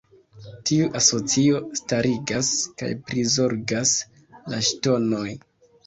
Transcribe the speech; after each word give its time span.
Tiu 0.69 0.87
asocio 0.99 1.59
starigas 1.81 2.51
kaj 2.83 2.91
prizorgas 3.07 3.97
la 4.35 4.67
ŝtonoj. 4.73 5.31